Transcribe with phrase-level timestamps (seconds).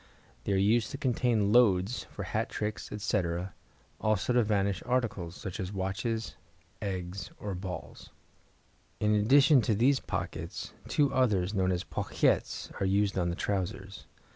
[0.45, 3.53] They are used to contain "loads" for hat tricks, etc.,
[3.99, 6.35] also to vanish articles, such as watches,
[6.81, 8.09] eggs, or balls.
[8.99, 14.07] In addition to these pockets, two others, known as pochettes, are used on the trousers.